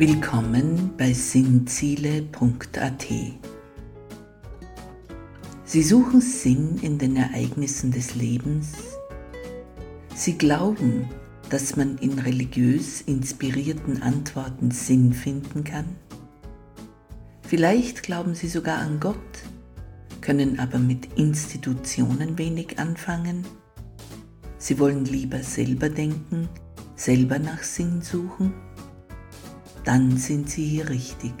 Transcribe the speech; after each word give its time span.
Willkommen 0.00 0.94
bei 0.96 1.12
sinnziele.at. 1.12 3.06
Sie 5.64 5.82
suchen 5.82 6.22
Sinn 6.22 6.78
in 6.80 6.96
den 6.96 7.16
Ereignissen 7.16 7.92
des 7.92 8.14
Lebens. 8.14 8.72
Sie 10.14 10.38
glauben, 10.38 11.06
dass 11.50 11.76
man 11.76 11.98
in 11.98 12.18
religiös 12.18 13.02
inspirierten 13.02 14.00
Antworten 14.00 14.70
Sinn 14.70 15.12
finden 15.12 15.64
kann. 15.64 15.96
Vielleicht 17.42 18.02
glauben 18.02 18.34
Sie 18.34 18.48
sogar 18.48 18.78
an 18.78 19.00
Gott, 19.00 19.18
können 20.22 20.58
aber 20.60 20.78
mit 20.78 21.18
Institutionen 21.18 22.38
wenig 22.38 22.78
anfangen. 22.78 23.44
Sie 24.56 24.78
wollen 24.78 25.04
lieber 25.04 25.42
selber 25.42 25.90
denken, 25.90 26.48
selber 26.96 27.38
nach 27.38 27.62
Sinn 27.62 28.00
suchen 28.00 28.54
dann 29.90 30.16
sind 30.16 30.48
Sie 30.48 30.64
hier 30.64 30.88
richtig. 30.88 31.32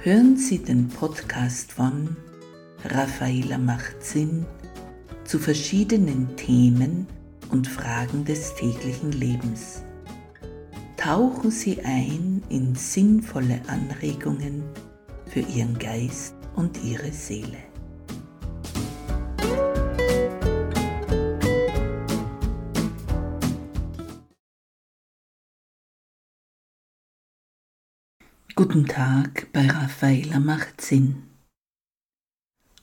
Hören 0.00 0.38
Sie 0.38 0.56
den 0.56 0.88
Podcast 0.88 1.70
von 1.70 2.16
Raffaela 2.82 3.58
macht 3.58 4.02
Sinn 4.02 4.46
zu 5.24 5.38
verschiedenen 5.38 6.34
Themen 6.36 7.06
und 7.50 7.68
Fragen 7.68 8.24
des 8.24 8.54
täglichen 8.54 9.12
Lebens. 9.12 9.82
Tauchen 10.96 11.50
Sie 11.50 11.78
ein 11.84 12.42
in 12.48 12.74
sinnvolle 12.74 13.60
Anregungen 13.66 14.62
für 15.26 15.40
Ihren 15.40 15.78
Geist 15.78 16.36
und 16.54 16.82
Ihre 16.82 17.12
Seele. 17.12 17.58
Guten 28.66 28.88
Tag 28.88 29.46
bei 29.52 29.68
Raffaella 29.68 30.40
macht 30.40 30.80
Sinn. 30.80 31.22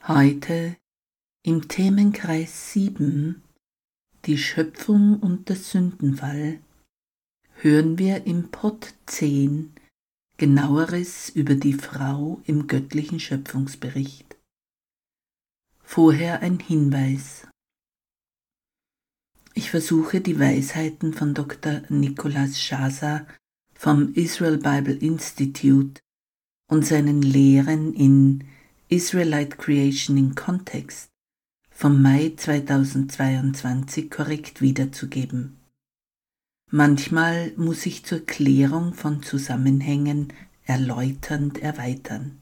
Heute 0.08 0.78
im 1.42 1.68
Themenkreis 1.68 2.72
7 2.72 3.42
Die 4.24 4.38
Schöpfung 4.38 5.20
und 5.20 5.50
der 5.50 5.56
Sündenfall 5.56 6.60
hören 7.56 7.98
wir 7.98 8.24
im 8.26 8.50
Pott 8.50 8.94
10 9.04 9.74
genaueres 10.38 11.28
über 11.28 11.54
die 11.54 11.74
Frau 11.74 12.40
im 12.46 12.66
göttlichen 12.66 13.20
Schöpfungsbericht. 13.20 14.38
Vorher 15.82 16.40
ein 16.40 16.60
Hinweis. 16.60 17.46
Ich 19.52 19.70
versuche 19.70 20.22
die 20.22 20.40
Weisheiten 20.40 21.12
von 21.12 21.34
Dr. 21.34 21.82
Nicholas 21.90 22.58
Schasa 22.58 23.26
vom 23.74 24.12
Israel 24.14 24.58
Bible 24.58 24.96
Institute 24.96 26.00
und 26.68 26.86
seinen 26.86 27.22
Lehren 27.22 27.92
in 27.94 28.44
Israelite 28.88 29.56
Creation 29.56 30.16
in 30.16 30.34
Context 30.34 31.10
vom 31.70 32.00
Mai 32.00 32.32
2022 32.36 34.10
korrekt 34.10 34.60
wiederzugeben. 34.60 35.56
Manchmal 36.70 37.52
muss 37.56 37.84
ich 37.86 38.04
zur 38.04 38.24
Klärung 38.24 38.94
von 38.94 39.22
Zusammenhängen 39.22 40.32
erläuternd 40.64 41.58
erweitern. 41.58 42.40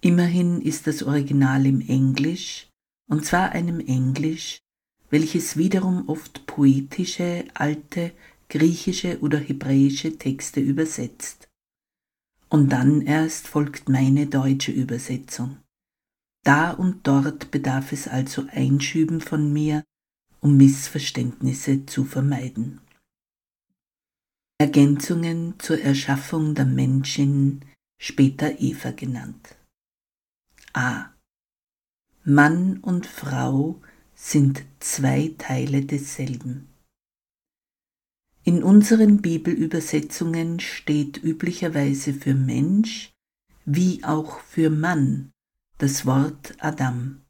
Immerhin 0.00 0.62
ist 0.62 0.86
das 0.86 1.02
Original 1.02 1.66
im 1.66 1.80
Englisch, 1.80 2.68
und 3.08 3.24
zwar 3.24 3.52
einem 3.52 3.80
Englisch, 3.80 4.60
welches 5.10 5.56
wiederum 5.56 6.08
oft 6.08 6.46
poetische, 6.46 7.44
alte 7.54 8.12
griechische 8.50 9.20
oder 9.20 9.38
hebräische 9.38 10.18
Texte 10.18 10.60
übersetzt. 10.60 11.48
Und 12.50 12.70
dann 12.70 13.00
erst 13.00 13.48
folgt 13.48 13.88
meine 13.88 14.26
deutsche 14.26 14.72
Übersetzung. 14.72 15.56
Da 16.42 16.72
und 16.72 17.06
dort 17.06 17.50
bedarf 17.50 17.92
es 17.92 18.08
also 18.08 18.46
Einschüben 18.50 19.20
von 19.20 19.52
mir, 19.52 19.84
um 20.40 20.56
Missverständnisse 20.56 21.86
zu 21.86 22.04
vermeiden. 22.04 22.80
Ergänzungen 24.58 25.54
zur 25.58 25.80
Erschaffung 25.80 26.54
der 26.54 26.66
Menschin, 26.66 27.64
später 27.98 28.60
Eva 28.60 28.90
genannt. 28.90 29.56
A. 30.72 31.10
Mann 32.24 32.78
und 32.78 33.06
Frau 33.06 33.80
sind 34.14 34.64
zwei 34.80 35.34
Teile 35.38 35.82
desselben. 35.82 36.69
In 38.50 38.64
unseren 38.64 39.22
Bibelübersetzungen 39.22 40.58
steht 40.58 41.22
üblicherweise 41.22 42.12
für 42.12 42.34
Mensch 42.34 43.12
wie 43.64 44.02
auch 44.02 44.40
für 44.40 44.70
Mann 44.70 45.30
das 45.78 46.04
Wort 46.04 46.56
Adam. 46.58 47.20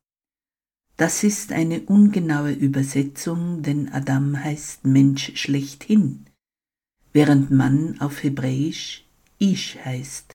Das 0.96 1.22
ist 1.22 1.52
eine 1.52 1.82
ungenaue 1.82 2.52
Übersetzung, 2.52 3.60
denn 3.60 3.90
Adam 3.90 4.42
heißt 4.42 4.86
Mensch 4.86 5.32
schlechthin, 5.38 6.24
während 7.12 7.50
Mann 7.50 8.00
auf 8.00 8.22
Hebräisch 8.22 9.06
Ish 9.38 9.76
heißt 9.84 10.32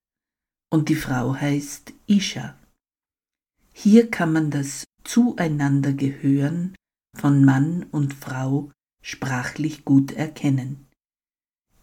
und 0.69 0.89
die 0.89 0.95
Frau 0.95 1.33
heißt 1.33 1.93
Isha. 2.05 2.59
Hier 3.73 4.11
kann 4.11 4.31
man 4.31 4.51
das 4.51 4.83
Zueinandergehören 5.03 6.75
von 7.17 7.43
Mann 7.43 7.87
und 7.89 8.13
Frau 8.13 8.69
sprachlich 9.05 9.85
gut 9.85 10.13
erkennen. 10.13 10.87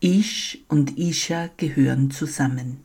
Ish 0.01 0.59
und 0.67 0.99
Isha 0.99 1.51
gehören 1.57 2.11
zusammen. 2.11 2.81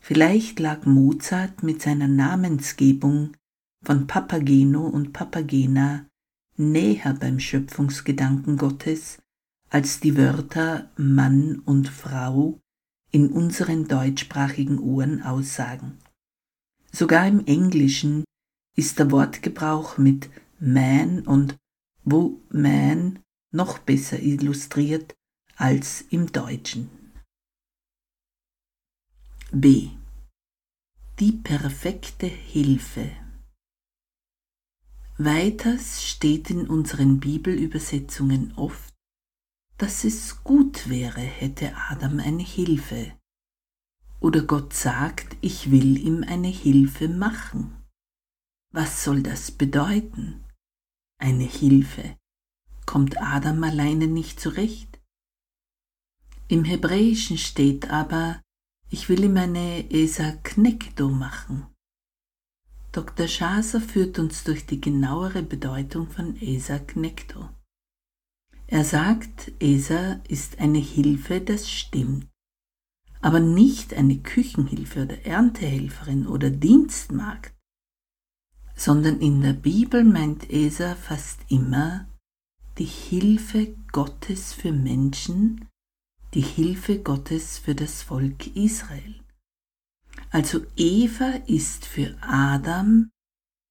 Vielleicht 0.00 0.58
lag 0.58 0.86
Mozart 0.86 1.62
mit 1.62 1.80
seiner 1.80 2.08
Namensgebung 2.08 3.36
von 3.84 4.08
Papageno 4.08 4.84
und 4.88 5.12
Papagena 5.12 6.04
näher 6.56 7.14
beim 7.14 7.38
Schöpfungsgedanken 7.38 8.56
Gottes 8.56 9.18
als 9.70 10.00
die 10.00 10.16
Wörter 10.16 10.90
Mann 10.96 11.60
und 11.60 11.88
Frau 11.88 12.58
in 13.12 13.30
unseren 13.30 13.86
deutschsprachigen 13.86 14.80
Ohren 14.80 15.22
aussagen. 15.22 15.98
Sogar 16.90 17.28
im 17.28 17.46
Englischen 17.46 18.24
ist 18.74 18.98
der 18.98 19.12
Wortgebrauch 19.12 19.96
mit 19.96 20.28
man 20.58 21.20
und 21.20 21.56
woman 22.02 23.20
noch 23.50 23.78
besser 23.78 24.18
illustriert 24.20 25.16
als 25.56 26.02
im 26.02 26.30
Deutschen. 26.32 26.90
B. 29.50 29.90
Die 31.18 31.32
perfekte 31.32 32.26
Hilfe. 32.26 33.10
Weiters 35.16 36.06
steht 36.06 36.50
in 36.50 36.68
unseren 36.68 37.18
Bibelübersetzungen 37.18 38.52
oft, 38.56 38.94
dass 39.78 40.04
es 40.04 40.44
gut 40.44 40.88
wäre, 40.88 41.20
hätte 41.20 41.74
Adam 41.74 42.20
eine 42.20 42.42
Hilfe. 42.42 43.18
Oder 44.20 44.42
Gott 44.42 44.74
sagt, 44.74 45.36
ich 45.40 45.70
will 45.70 45.96
ihm 45.96 46.22
eine 46.22 46.48
Hilfe 46.48 47.08
machen. 47.08 47.84
Was 48.72 49.02
soll 49.02 49.22
das 49.22 49.50
bedeuten? 49.50 50.44
Eine 51.18 51.44
Hilfe 51.44 52.16
kommt 52.88 53.20
Adam 53.20 53.62
alleine 53.64 54.06
nicht 54.06 54.40
zurecht. 54.40 54.98
Im 56.48 56.64
Hebräischen 56.64 57.36
steht 57.36 57.90
aber, 57.90 58.40
ich 58.88 59.10
will 59.10 59.24
ihm 59.24 59.36
eine 59.36 59.90
Esa 59.90 60.32
Knekdo 60.42 61.10
machen. 61.10 61.66
Dr. 62.92 63.28
Schaser 63.28 63.82
führt 63.82 64.18
uns 64.18 64.42
durch 64.42 64.64
die 64.64 64.80
genauere 64.80 65.42
Bedeutung 65.42 66.08
von 66.08 66.40
Esa 66.40 66.78
Knekdo. 66.78 67.50
Er 68.66 68.84
sagt, 68.84 69.52
Esa 69.60 70.22
ist 70.26 70.58
eine 70.58 70.78
Hilfe, 70.78 71.42
das 71.42 71.70
stimmt, 71.70 72.26
aber 73.20 73.40
nicht 73.40 73.92
eine 73.92 74.16
Küchenhilfe 74.16 75.02
oder 75.02 75.26
Erntehelferin 75.26 76.26
oder 76.26 76.48
Dienstmagd, 76.48 77.54
sondern 78.74 79.20
in 79.20 79.42
der 79.42 79.52
Bibel 79.52 80.04
meint 80.04 80.48
Esa 80.48 80.94
fast 80.94 81.40
immer 81.50 82.07
die 82.78 82.84
Hilfe 82.84 83.74
Gottes 83.90 84.52
für 84.52 84.72
Menschen, 84.72 85.68
die 86.34 86.42
Hilfe 86.42 87.00
Gottes 87.00 87.58
für 87.58 87.74
das 87.74 88.02
Volk 88.02 88.54
Israel. 88.54 89.20
Also 90.30 90.64
Eva 90.76 91.40
ist 91.46 91.86
für 91.86 92.16
Adam 92.20 93.10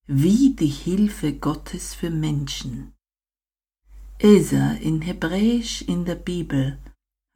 wie 0.07 0.56
die 0.56 0.68
Hilfe 0.68 1.33
Gottes 1.33 1.94
für 1.94 2.09
Menschen. 2.09 2.94
Esa 4.19 4.71
in 4.74 5.01
Hebräisch 5.01 5.83
in 5.83 6.06
der 6.06 6.15
Bibel 6.15 6.80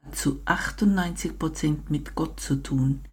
hat 0.01 0.15
zu 0.15 0.41
98% 0.45 1.89
mit 1.89 2.15
Gott 2.15 2.39
zu 2.39 2.55
tun, 2.55 3.05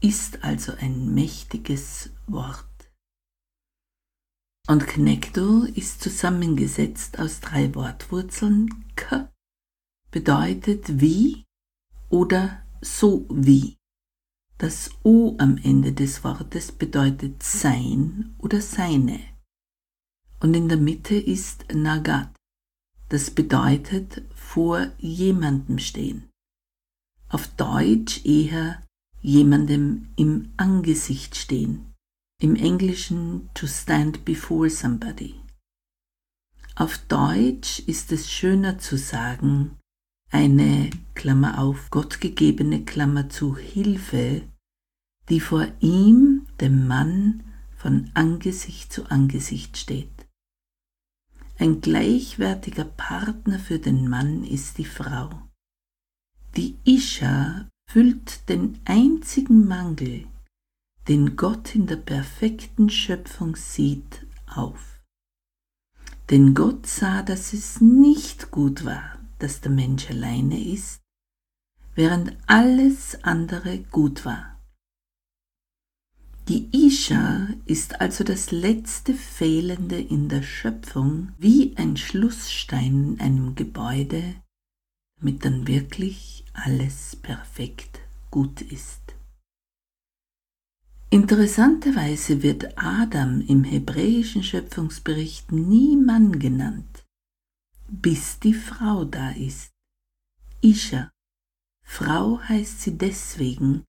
ist 0.00 0.42
also 0.42 0.72
ein 0.80 1.14
mächtiges 1.14 2.10
Wort. 2.26 2.71
Und 4.68 4.86
Knekto 4.86 5.64
ist 5.64 6.02
zusammengesetzt 6.02 7.18
aus 7.18 7.40
drei 7.40 7.74
Wortwurzeln. 7.74 8.84
K 8.94 9.28
bedeutet 10.10 11.00
wie 11.00 11.44
oder 12.10 12.62
so 12.80 13.26
wie. 13.28 13.76
Das 14.58 14.90
O 15.02 15.34
am 15.38 15.56
Ende 15.56 15.92
des 15.92 16.22
Wortes 16.22 16.70
bedeutet 16.70 17.42
sein 17.42 18.36
oder 18.38 18.60
seine. 18.60 19.18
Und 20.38 20.54
in 20.54 20.68
der 20.68 20.78
Mitte 20.78 21.16
ist 21.16 21.72
Nagat. 21.74 22.30
Das 23.08 23.30
bedeutet 23.30 24.22
vor 24.34 24.92
jemandem 24.98 25.78
stehen. 25.78 26.30
Auf 27.28 27.48
Deutsch 27.48 28.24
eher 28.24 28.82
jemandem 29.20 30.12
im 30.16 30.52
Angesicht 30.56 31.36
stehen. 31.36 31.91
Im 32.42 32.56
Englischen 32.56 33.50
to 33.54 33.68
stand 33.68 34.24
before 34.24 34.68
somebody. 34.68 35.36
Auf 36.74 36.98
Deutsch 37.06 37.78
ist 37.86 38.10
es 38.10 38.32
schöner 38.32 38.80
zu 38.80 38.98
sagen, 38.98 39.78
eine 40.32 40.90
Klammer 41.14 41.60
auf, 41.60 41.88
gottgegebene 41.90 42.84
Klammer 42.84 43.30
zu 43.30 43.56
Hilfe, 43.56 44.42
die 45.28 45.38
vor 45.38 45.68
ihm, 45.78 46.48
dem 46.60 46.88
Mann, 46.88 47.44
von 47.76 48.10
Angesicht 48.14 48.92
zu 48.92 49.08
Angesicht 49.08 49.76
steht. 49.76 50.26
Ein 51.58 51.80
gleichwertiger 51.80 52.86
Partner 52.86 53.60
für 53.60 53.78
den 53.78 54.08
Mann 54.08 54.42
ist 54.42 54.78
die 54.78 54.84
Frau. 54.84 55.30
Die 56.56 56.76
Isha 56.82 57.68
füllt 57.88 58.48
den 58.48 58.80
einzigen 58.84 59.68
Mangel, 59.68 60.26
den 61.08 61.36
Gott 61.36 61.74
in 61.74 61.86
der 61.86 61.96
perfekten 61.96 62.88
Schöpfung 62.88 63.56
sieht, 63.56 64.26
auf. 64.46 65.00
Denn 66.30 66.54
Gott 66.54 66.86
sah, 66.86 67.22
dass 67.22 67.52
es 67.52 67.80
nicht 67.80 68.50
gut 68.50 68.84
war, 68.84 69.18
dass 69.38 69.60
der 69.60 69.72
Mensch 69.72 70.08
alleine 70.08 70.62
ist, 70.62 71.00
während 71.94 72.36
alles 72.46 73.22
andere 73.24 73.78
gut 73.78 74.24
war. 74.24 74.60
Die 76.48 76.68
Isha 76.72 77.48
ist 77.66 78.00
also 78.00 78.24
das 78.24 78.50
letzte 78.50 79.14
Fehlende 79.14 80.00
in 80.00 80.28
der 80.28 80.42
Schöpfung, 80.42 81.32
wie 81.38 81.76
ein 81.76 81.96
Schlussstein 81.96 83.14
in 83.14 83.20
einem 83.20 83.54
Gebäude, 83.54 84.34
damit 85.20 85.44
dann 85.44 85.68
wirklich 85.68 86.44
alles 86.52 87.16
perfekt 87.16 88.00
gut 88.30 88.60
ist. 88.60 89.14
Interessanterweise 91.12 92.42
wird 92.42 92.78
Adam 92.78 93.42
im 93.42 93.64
hebräischen 93.64 94.42
Schöpfungsbericht 94.42 95.52
nie 95.52 95.94
Mann 95.94 96.38
genannt, 96.38 97.04
bis 97.86 98.38
die 98.38 98.54
Frau 98.54 99.04
da 99.04 99.32
ist. 99.32 99.72
Isha. 100.62 101.10
Frau 101.84 102.40
heißt 102.40 102.80
sie 102.80 102.96
deswegen, 102.96 103.84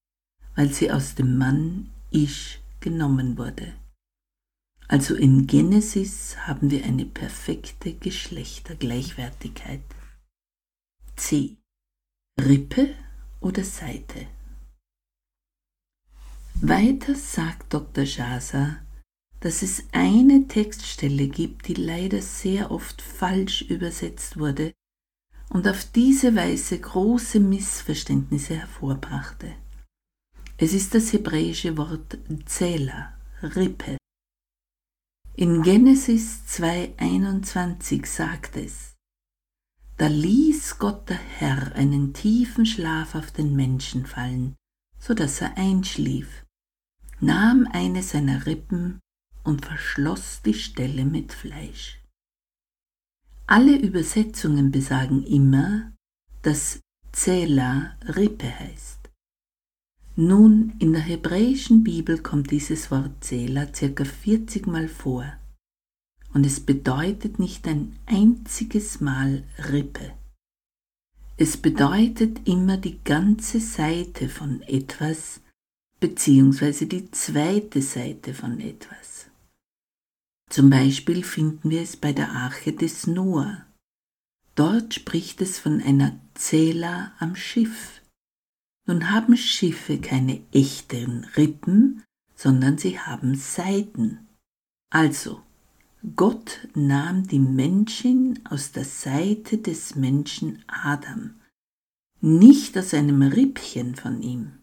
weil 0.55 0.73
sie 0.73 0.91
aus 0.91 1.15
dem 1.15 1.37
Mann 1.37 1.91
Ish 2.11 2.59
genommen 2.81 3.37
wurde. 3.37 3.71
Also 4.89 5.15
in 5.15 5.47
Genesis 5.47 6.35
haben 6.45 6.71
wir 6.71 6.83
eine 6.83 7.05
perfekte 7.05 7.93
Geschlechtergleichwertigkeit. 7.93 9.85
C. 11.15 11.55
Rippe 12.37 12.93
oder 13.39 13.63
Seite. 13.63 14.27
Weiter 16.65 17.13
sagt 17.13 17.73
Dr. 17.73 18.05
Schasa, 18.05 18.77
dass 19.41 19.63
es 19.63 19.83
eine 19.91 20.47
Textstelle 20.47 21.27
gibt, 21.27 21.67
die 21.67 21.73
leider 21.73 22.21
sehr 22.21 22.71
oft 22.71 23.01
falsch 23.01 23.63
übersetzt 23.63 24.39
wurde 24.39 24.71
und 25.49 25.67
auf 25.67 25.83
diese 25.91 26.37
Weise 26.37 26.79
große 26.79 27.41
Missverständnisse 27.41 28.55
hervorbrachte. 28.55 29.53
Es 30.55 30.71
ist 30.71 30.95
das 30.95 31.11
hebräische 31.11 31.75
Wort 31.75 32.17
Zela, 32.45 33.19
Rippe. 33.41 33.97
In 35.35 35.63
Genesis 35.63 36.43
2.21 36.47 38.05
sagt 38.05 38.55
es, 38.55 38.93
da 39.97 40.07
ließ 40.07 40.79
Gott 40.79 41.09
der 41.09 41.17
Herr 41.17 41.75
einen 41.75 42.13
tiefen 42.13 42.65
Schlaf 42.65 43.15
auf 43.15 43.31
den 43.31 43.53
Menschen 43.53 44.05
fallen, 44.05 44.55
so 44.97 45.13
dass 45.13 45.41
er 45.41 45.57
einschlief, 45.57 46.42
nahm 47.23 47.67
eine 47.71 48.03
seiner 48.03 48.45
Rippen 48.45 48.99
und 49.43 49.65
verschloss 49.65 50.41
die 50.41 50.53
Stelle 50.53 51.05
mit 51.05 51.31
Fleisch. 51.31 52.01
Alle 53.47 53.77
Übersetzungen 53.77 54.71
besagen 54.71 55.23
immer, 55.23 55.93
dass 56.41 56.81
Zela 57.11 57.97
Rippe 58.15 58.47
heißt. 58.59 59.09
Nun, 60.15 60.73
in 60.79 60.93
der 60.93 61.01
hebräischen 61.01 61.83
Bibel 61.83 62.19
kommt 62.19 62.51
dieses 62.51 62.91
Wort 62.91 63.23
Zela 63.23 63.73
circa 63.73 64.05
40 64.05 64.67
Mal 64.67 64.87
vor 64.87 65.25
und 66.33 66.45
es 66.45 66.59
bedeutet 66.59 67.39
nicht 67.39 67.67
ein 67.67 67.97
einziges 68.05 68.99
Mal 68.99 69.43
Rippe. 69.71 70.13
Es 71.37 71.57
bedeutet 71.57 72.47
immer 72.47 72.77
die 72.77 73.03
ganze 73.03 73.59
Seite 73.59 74.29
von 74.29 74.61
etwas 74.63 75.42
beziehungsweise 76.03 76.85
die 76.85 77.09
zweite 77.11 77.81
Seite 77.81 78.33
von 78.33 78.59
etwas. 78.59 79.27
Zum 80.49 80.69
Beispiel 80.69 81.23
finden 81.23 81.69
wir 81.69 81.81
es 81.81 81.97
bei 81.97 82.13
der 82.13 82.31
Arche 82.31 82.73
des 82.73 83.07
Noah. 83.07 83.65
Dort 84.55 84.93
spricht 84.93 85.41
es 85.41 85.57
von 85.59 85.81
einer 85.81 86.19
Zela 86.35 87.13
am 87.19 87.35
Schiff 87.35 88.03
nun 88.85 89.11
haben 89.11 89.37
Schiffe 89.37 89.97
keine 89.99 90.41
echten 90.51 91.25
Rippen, 91.37 92.03
sondern 92.35 92.77
sie 92.77 92.99
haben 92.99 93.35
Seiten. 93.35 94.27
Also, 94.89 95.41
Gott 96.15 96.67
nahm 96.75 97.25
die 97.27 97.39
Menschin 97.39 98.39
aus 98.49 98.73
der 98.73 98.83
Seite 98.83 99.57
des 99.57 99.95
Menschen 99.95 100.63
Adam, 100.67 101.39
nicht 102.19 102.77
aus 102.77 102.93
einem 102.93 103.21
Rippchen 103.21 103.95
von 103.95 104.21
ihm. 104.21 104.62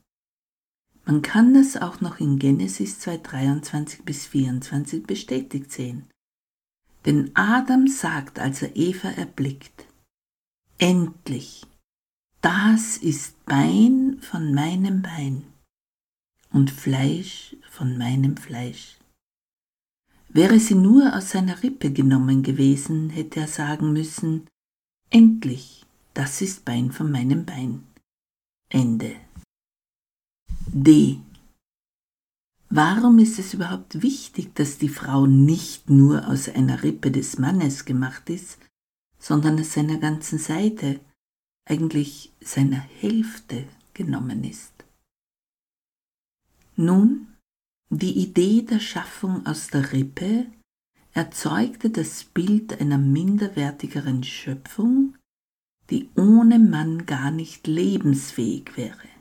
Man 1.05 1.23
kann 1.23 1.55
das 1.55 1.77
auch 1.77 2.01
noch 2.01 2.21
in 2.21 2.39
Genesis 2.39 3.01
2, 3.01 3.19
23 3.19 4.05
bis 4.05 4.27
24 4.27 5.05
bestätigt 5.05 5.73
sehen. 5.73 6.09
Denn 7.07 7.31
Adam 7.35 7.89
sagt, 7.89 8.39
als 8.39 8.63
er 8.63 8.77
Eva 8.77 9.09
erblickt, 9.09 9.87
Endlich, 10.79 11.67
das 12.41 12.97
ist 12.97 13.45
Bein 13.45 14.17
von 14.23 14.55
meinem 14.55 15.03
Bein 15.03 15.45
und 16.53 16.71
Fleisch 16.71 17.55
von 17.71 17.99
meinem 17.99 18.39
Fleisch. 18.39 18.97
Wäre 20.31 20.59
sie 20.59 20.77
nur 20.77 21.15
aus 21.15 21.31
seiner 21.31 21.63
Rippe 21.63 21.93
genommen 21.93 22.43
gewesen, 22.43 23.11
hätte 23.11 23.41
er 23.41 23.49
sagen 23.49 23.93
müssen, 23.93 24.47
endlich, 25.11 25.85
das 26.15 26.41
ist 26.41 26.65
Bein 26.65 26.93
von 26.93 27.13
meinem 27.13 27.45
Bein. 27.45 27.83
Ende. 28.71 29.17
D. 30.73 31.19
Warum 32.69 33.19
ist 33.19 33.41
es 33.41 33.55
überhaupt 33.55 34.03
wichtig, 34.03 34.55
dass 34.55 34.79
die 34.79 34.89
Frau 34.89 35.27
nicht 35.27 35.91
nur 35.91 36.29
aus 36.29 36.49
einer 36.49 36.85
Rippe 36.85 37.11
des 37.11 37.41
Mannes 37.41 37.85
gemacht 37.85 38.31
ist, 38.31 38.61
sondern 39.19 39.59
aus 39.59 39.73
seiner 39.73 39.99
ganzen 39.99 40.39
Seite, 40.39 41.01
eigentlich 41.69 42.33
seiner 42.41 42.79
Hälfte 42.79 43.65
genommen 43.95 44.45
ist. 44.45 44.73
Nun, 46.77 47.27
die 47.89 48.17
Idee 48.19 48.63
der 48.63 48.79
Schaffung 48.79 49.45
aus 49.47 49.69
der 49.69 49.93
Rippe 49.93 50.47
erzeugte 51.13 51.91
das 51.91 52.23
Bild 52.23 52.81
einer 52.81 52.99
minderwertigeren 52.99 54.23
Schöpfung, 54.23 55.17
die 55.91 56.09
ohne 56.15 56.61
Mann 56.61 57.07
gar 57.07 57.33
nicht 57.33 57.67
lebensfähig 57.67 58.77
wäre. 58.77 59.20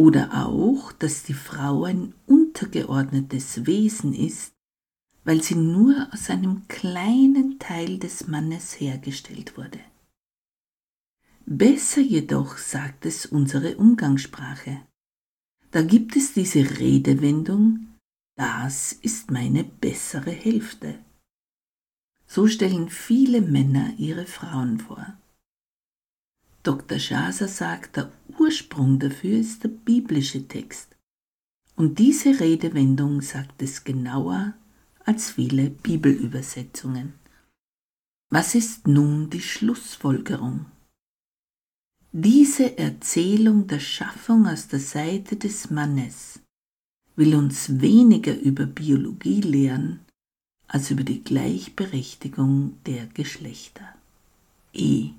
Oder 0.00 0.46
auch, 0.46 0.92
dass 0.92 1.24
die 1.24 1.34
Frau 1.34 1.84
ein 1.84 2.14
untergeordnetes 2.24 3.66
Wesen 3.66 4.14
ist, 4.14 4.54
weil 5.24 5.42
sie 5.42 5.56
nur 5.56 6.08
aus 6.10 6.30
einem 6.30 6.66
kleinen 6.68 7.58
Teil 7.58 7.98
des 7.98 8.26
Mannes 8.26 8.80
hergestellt 8.80 9.58
wurde. 9.58 9.78
Besser 11.44 12.00
jedoch 12.00 12.56
sagt 12.56 13.04
es 13.04 13.26
unsere 13.26 13.76
Umgangssprache. 13.76 14.80
Da 15.70 15.82
gibt 15.82 16.16
es 16.16 16.32
diese 16.32 16.78
Redewendung, 16.78 17.88
das 18.38 18.94
ist 18.94 19.30
meine 19.30 19.64
bessere 19.64 20.30
Hälfte. 20.30 20.98
So 22.26 22.46
stellen 22.46 22.88
viele 22.88 23.42
Männer 23.42 23.92
ihre 23.98 24.24
Frauen 24.24 24.80
vor. 24.80 25.19
Dr. 26.62 26.98
Schaser 26.98 27.48
sagt, 27.48 27.96
der 27.96 28.12
Ursprung 28.38 28.98
dafür 28.98 29.38
ist 29.38 29.64
der 29.64 29.68
biblische 29.68 30.46
Text. 30.46 30.96
Und 31.76 31.98
diese 31.98 32.40
Redewendung 32.40 33.22
sagt 33.22 33.62
es 33.62 33.84
genauer 33.84 34.54
als 35.04 35.30
viele 35.30 35.70
Bibelübersetzungen. 35.70 37.14
Was 38.28 38.54
ist 38.54 38.86
nun 38.86 39.30
die 39.30 39.40
Schlussfolgerung? 39.40 40.66
Diese 42.12 42.76
Erzählung 42.76 43.66
der 43.66 43.80
Schaffung 43.80 44.46
aus 44.46 44.68
der 44.68 44.80
Seite 44.80 45.36
des 45.36 45.70
Mannes 45.70 46.40
will 47.16 47.34
uns 47.34 47.80
weniger 47.80 48.38
über 48.38 48.66
Biologie 48.66 49.40
lehren 49.40 50.00
als 50.66 50.90
über 50.90 51.02
die 51.02 51.22
Gleichberechtigung 51.22 52.76
der 52.86 53.06
Geschlechter. 53.06 53.94
E. 54.72 55.10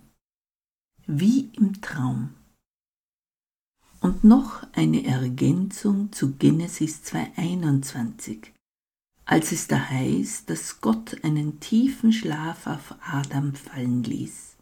Wie 1.14 1.50
im 1.58 1.82
Traum. 1.82 2.36
Und 4.00 4.24
noch 4.24 4.66
eine 4.72 5.04
Ergänzung 5.04 6.14
zu 6.14 6.38
Genesis 6.38 7.02
2.21, 7.04 8.44
als 9.26 9.52
es 9.52 9.68
da 9.68 9.90
heißt, 9.90 10.50
dass 10.50 10.80
Gott 10.80 11.22
einen 11.26 11.60
tiefen 11.60 12.14
Schlaf 12.14 12.66
auf 12.66 12.96
Adam 13.02 13.56
fallen 13.56 14.04
ließ. 14.04 14.56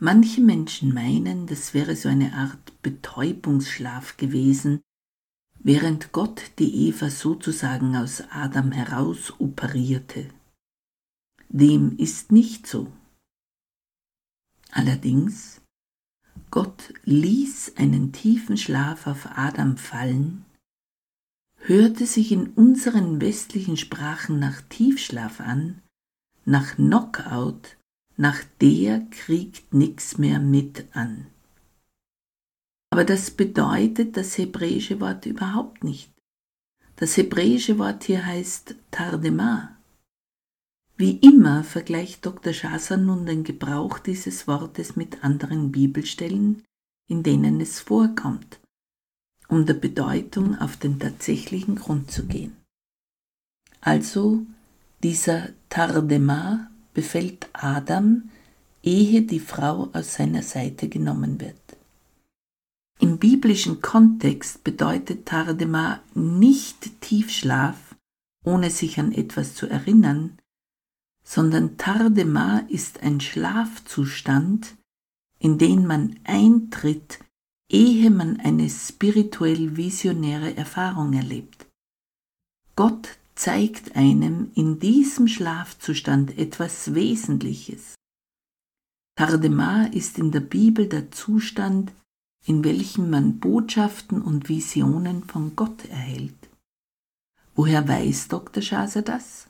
Manche 0.00 0.42
Menschen 0.42 0.92
meinen, 0.92 1.46
das 1.46 1.72
wäre 1.72 1.96
so 1.96 2.10
eine 2.10 2.34
Art 2.34 2.82
Betäubungsschlaf 2.82 4.18
gewesen, 4.18 4.82
während 5.60 6.12
Gott 6.12 6.42
die 6.58 6.88
Eva 6.88 7.08
sozusagen 7.08 7.96
aus 7.96 8.22
Adam 8.28 8.72
heraus 8.72 9.32
operierte. 9.38 10.28
Dem 11.48 11.96
ist 11.96 12.32
nicht 12.32 12.66
so. 12.66 12.92
Allerdings, 14.78 15.60
Gott 16.52 16.94
ließ 17.02 17.78
einen 17.78 18.12
tiefen 18.12 18.56
Schlaf 18.56 19.08
auf 19.08 19.26
Adam 19.36 19.76
fallen, 19.76 20.44
hörte 21.56 22.06
sich 22.06 22.30
in 22.30 22.50
unseren 22.50 23.20
westlichen 23.20 23.76
Sprachen 23.76 24.38
nach 24.38 24.62
Tiefschlaf 24.62 25.40
an, 25.40 25.82
nach 26.44 26.76
Knockout, 26.76 27.76
nach 28.16 28.44
der 28.60 29.00
kriegt 29.10 29.74
nix 29.74 30.16
mehr 30.16 30.38
mit 30.38 30.86
an. 30.94 31.26
Aber 32.90 33.02
das 33.02 33.32
bedeutet 33.32 34.16
das 34.16 34.38
hebräische 34.38 35.00
Wort 35.00 35.26
überhaupt 35.26 35.82
nicht. 35.82 36.12
Das 36.94 37.16
hebräische 37.16 37.80
Wort 37.80 38.04
hier 38.04 38.24
heißt 38.24 38.76
Tardema. 38.92 39.76
Wie 41.00 41.16
immer 41.18 41.62
vergleicht 41.62 42.26
Dr. 42.26 42.52
Schasser 42.52 42.96
nun 42.96 43.24
den 43.24 43.44
Gebrauch 43.44 44.00
dieses 44.00 44.48
Wortes 44.48 44.96
mit 44.96 45.22
anderen 45.22 45.70
Bibelstellen, 45.70 46.64
in 47.06 47.22
denen 47.22 47.60
es 47.60 47.78
vorkommt, 47.78 48.58
um 49.46 49.64
der 49.64 49.74
Bedeutung 49.74 50.58
auf 50.58 50.76
den 50.76 50.98
tatsächlichen 50.98 51.76
Grund 51.76 52.10
zu 52.10 52.26
gehen. 52.26 52.56
Also 53.80 54.42
dieser 55.04 55.50
Tardema 55.68 56.68
befällt 56.94 57.48
Adam, 57.52 58.30
ehe 58.82 59.22
die 59.22 59.38
Frau 59.38 59.90
aus 59.92 60.14
seiner 60.14 60.42
Seite 60.42 60.88
genommen 60.88 61.40
wird. 61.40 61.54
Im 62.98 63.18
biblischen 63.18 63.80
Kontext 63.80 64.64
bedeutet 64.64 65.26
Tardema 65.26 66.00
nicht 66.14 67.00
Tiefschlaf, 67.00 67.94
ohne 68.44 68.70
sich 68.70 68.98
an 68.98 69.12
etwas 69.12 69.54
zu 69.54 69.68
erinnern, 69.68 70.36
sondern 71.28 71.76
Tardema 71.76 72.60
ist 72.70 73.02
ein 73.02 73.20
Schlafzustand, 73.20 74.76
in 75.38 75.58
den 75.58 75.86
man 75.86 76.18
eintritt, 76.24 77.18
ehe 77.70 78.10
man 78.10 78.40
eine 78.40 78.70
spirituell 78.70 79.76
visionäre 79.76 80.56
Erfahrung 80.56 81.12
erlebt. 81.12 81.66
Gott 82.76 83.18
zeigt 83.34 83.94
einem 83.94 84.52
in 84.54 84.80
diesem 84.80 85.28
Schlafzustand 85.28 86.38
etwas 86.38 86.94
Wesentliches. 86.94 87.94
Tardema 89.14 89.84
ist 89.84 90.18
in 90.18 90.32
der 90.32 90.40
Bibel 90.40 90.88
der 90.88 91.10
Zustand, 91.10 91.92
in 92.46 92.64
welchem 92.64 93.10
man 93.10 93.38
Botschaften 93.38 94.22
und 94.22 94.48
Visionen 94.48 95.24
von 95.24 95.54
Gott 95.56 95.84
erhält. 95.90 96.48
Woher 97.54 97.86
weiß 97.86 98.28
Dr. 98.28 98.62
Schaser 98.62 99.02
das? 99.02 99.48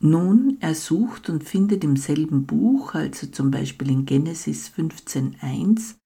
Nun, 0.00 0.58
er 0.60 0.74
sucht 0.74 1.28
und 1.28 1.42
findet 1.42 1.82
im 1.82 1.96
selben 1.96 2.46
Buch, 2.46 2.94
also 2.94 3.26
zum 3.26 3.50
Beispiel 3.50 3.90
in 3.90 4.06
Genesis 4.06 4.70
15.1, 4.70 5.96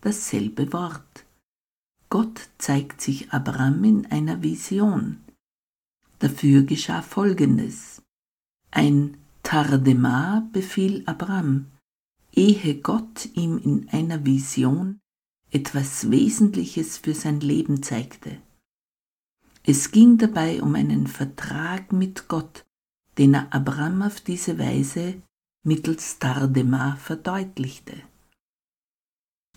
dasselbe 0.00 0.72
Wort. 0.72 1.24
Gott 2.10 2.48
zeigt 2.58 3.00
sich 3.00 3.32
Abraham 3.32 3.82
in 3.84 4.06
einer 4.06 4.42
Vision. 4.42 5.20
Dafür 6.20 6.62
geschah 6.62 7.02
Folgendes. 7.02 8.02
Ein 8.70 9.16
Tardema 9.42 10.48
befiel 10.52 11.02
Abraham, 11.06 11.66
ehe 12.32 12.76
Gott 12.76 13.28
ihm 13.34 13.58
in 13.58 13.88
einer 13.88 14.24
Vision 14.24 15.00
etwas 15.50 16.10
Wesentliches 16.10 16.98
für 16.98 17.14
sein 17.14 17.40
Leben 17.40 17.82
zeigte. 17.82 18.38
Es 19.64 19.90
ging 19.90 20.18
dabei 20.18 20.62
um 20.62 20.74
einen 20.74 21.06
Vertrag 21.06 21.92
mit 21.92 22.28
Gott, 22.28 22.64
den 23.20 23.34
er 23.34 23.52
Abraham 23.52 24.00
auf 24.00 24.22
diese 24.22 24.58
Weise 24.58 25.20
mittels 25.62 26.18
Tardema 26.18 26.96
verdeutlichte. 26.96 28.00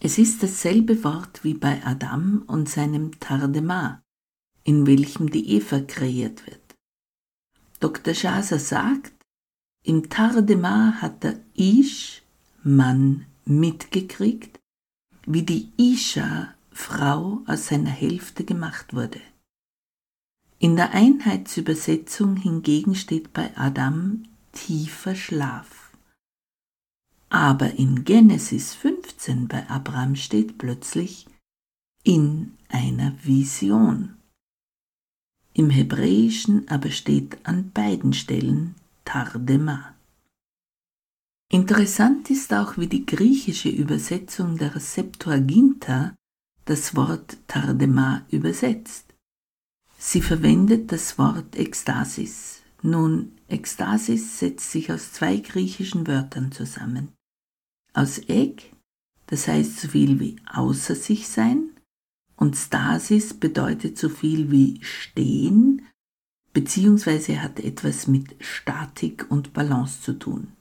Es 0.01 0.17
ist 0.17 0.43
dasselbe 0.43 1.01
Wort 1.05 1.45
wie 1.45 1.53
bei 1.53 1.81
Adam 1.85 2.43
und 2.47 2.67
seinem 2.67 3.17
Tardema, 3.21 4.03
in 4.65 4.85
welchem 4.85 5.29
die 5.29 5.49
Eva 5.55 5.79
kreiert 5.79 6.45
wird. 6.45 6.75
Dr. 7.79 8.13
Schaser 8.13 8.59
sagt, 8.59 9.13
im 9.85 10.09
Tardema 10.09 11.01
hat 11.01 11.23
der 11.23 11.39
Ish, 11.53 12.21
Mann, 12.63 13.27
mitgekriegt, 13.45 14.59
wie 15.25 15.43
die 15.43 15.71
Isha, 15.77 16.53
Frau, 16.73 17.43
aus 17.47 17.67
seiner 17.67 17.91
Hälfte 17.91 18.43
gemacht 18.43 18.93
wurde. 18.93 19.21
In 20.63 20.77
der 20.77 20.91
Einheitsübersetzung 20.93 22.37
hingegen 22.37 22.95
steht 22.95 23.33
bei 23.33 23.51
Adam 23.57 24.23
tiefer 24.53 25.13
Schlaf. 25.13 25.91
Aber 27.27 27.73
in 27.73 28.05
Genesis 28.05 28.73
15 28.73 29.49
bei 29.49 29.69
Abraham 29.69 30.15
steht 30.15 30.57
plötzlich 30.57 31.27
in 32.05 32.53
einer 32.69 33.13
Vision. 33.21 34.15
Im 35.53 35.69
Hebräischen 35.69 36.65
aber 36.69 36.91
steht 36.91 37.45
an 37.45 37.71
beiden 37.71 38.13
Stellen 38.13 38.75
Tardema. 39.03 39.93
Interessant 41.51 42.29
ist 42.29 42.53
auch, 42.53 42.77
wie 42.77 42.87
die 42.87 43.05
griechische 43.05 43.67
Übersetzung 43.67 44.57
der 44.57 44.79
Septuaginta 44.79 46.15
das 46.63 46.95
Wort 46.95 47.35
Tardema 47.49 48.25
übersetzt. 48.31 49.02
Sie 50.05 50.21
verwendet 50.21 50.91
das 50.91 51.17
Wort 51.17 51.55
Ekstasis. 51.55 52.61
Nun, 52.81 53.31
Ekstasis 53.47 54.37
setzt 54.37 54.69
sich 54.69 54.91
aus 54.91 55.13
zwei 55.13 55.37
griechischen 55.37 56.07
Wörtern 56.07 56.51
zusammen. 56.51 57.13
Aus 57.93 58.19
Ek, 58.27 58.73
das 59.27 59.47
heißt 59.47 59.79
so 59.79 59.87
viel 59.87 60.19
wie 60.19 60.35
außer 60.45 60.95
sich 60.95 61.29
sein, 61.29 61.69
und 62.35 62.57
Stasis 62.57 63.33
bedeutet 63.33 63.97
so 63.97 64.09
viel 64.09 64.51
wie 64.51 64.83
stehen, 64.83 65.87
beziehungsweise 66.51 67.41
hat 67.41 67.61
etwas 67.61 68.05
mit 68.05 68.35
Statik 68.43 69.31
und 69.31 69.53
Balance 69.53 70.01
zu 70.01 70.19
tun. 70.19 70.51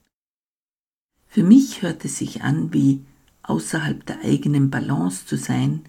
Für 1.27 1.43
mich 1.43 1.83
hört 1.83 2.05
es 2.05 2.17
sich 2.17 2.43
an 2.43 2.73
wie 2.73 3.05
außerhalb 3.43 4.07
der 4.07 4.21
eigenen 4.21 4.71
Balance 4.71 5.27
zu 5.27 5.37
sein, 5.37 5.83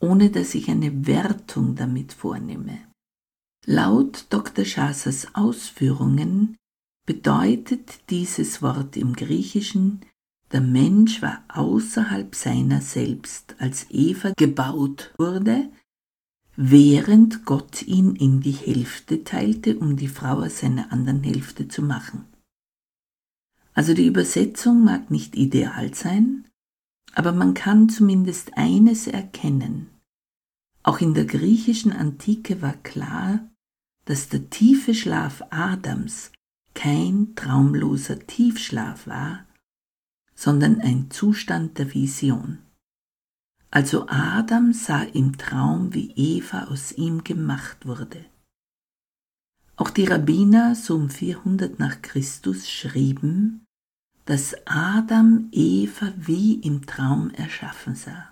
ohne 0.00 0.30
dass 0.30 0.54
ich 0.54 0.68
eine 0.68 1.06
Wertung 1.06 1.74
damit 1.74 2.12
vornehme. 2.12 2.78
Laut 3.66 4.26
Dr. 4.30 4.64
Schasers 4.64 5.34
Ausführungen 5.34 6.56
bedeutet 7.06 8.10
dieses 8.10 8.62
Wort 8.62 8.96
im 8.96 9.14
Griechischen, 9.14 10.00
der 10.52 10.60
Mensch 10.62 11.20
war 11.20 11.44
außerhalb 11.48 12.34
seiner 12.34 12.80
selbst, 12.80 13.56
als 13.58 13.86
Eva 13.90 14.32
gebaut 14.36 15.12
wurde, 15.18 15.70
während 16.56 17.44
Gott 17.44 17.82
ihn 17.82 18.16
in 18.16 18.40
die 18.40 18.52
Hälfte 18.52 19.24
teilte, 19.24 19.78
um 19.78 19.96
die 19.96 20.08
Frau 20.08 20.42
aus 20.42 20.60
seiner 20.60 20.90
anderen 20.90 21.22
Hälfte 21.22 21.68
zu 21.68 21.82
machen. 21.82 22.24
Also 23.74 23.94
die 23.94 24.06
Übersetzung 24.06 24.82
mag 24.82 25.10
nicht 25.10 25.36
ideal 25.36 25.94
sein, 25.94 26.47
aber 27.14 27.32
man 27.32 27.54
kann 27.54 27.88
zumindest 27.88 28.56
eines 28.56 29.06
erkennen. 29.06 29.90
Auch 30.82 31.00
in 31.00 31.14
der 31.14 31.24
griechischen 31.24 31.92
Antike 31.92 32.62
war 32.62 32.74
klar, 32.74 33.48
dass 34.04 34.28
der 34.28 34.48
tiefe 34.50 34.94
Schlaf 34.94 35.42
Adams 35.50 36.32
kein 36.74 37.34
traumloser 37.34 38.20
Tiefschlaf 38.20 39.06
war, 39.06 39.44
sondern 40.34 40.80
ein 40.80 41.10
Zustand 41.10 41.78
der 41.78 41.92
Vision. 41.92 42.58
Also 43.70 44.06
Adam 44.08 44.72
sah 44.72 45.02
im 45.02 45.36
Traum, 45.36 45.92
wie 45.92 46.12
Eva 46.12 46.64
aus 46.64 46.92
ihm 46.92 47.24
gemacht 47.24 47.84
wurde. 47.84 48.24
Auch 49.76 49.90
die 49.90 50.06
Rabbiner 50.06 50.74
so 50.74 50.94
um 50.94 51.10
400 51.10 51.78
nach 51.78 52.00
Christus 52.00 52.70
schrieben, 52.70 53.66
dass 54.28 54.54
Adam 54.66 55.48
Eva 55.52 56.12
wie 56.18 56.60
im 56.60 56.84
Traum 56.84 57.30
erschaffen 57.30 57.94
sah. 57.94 58.30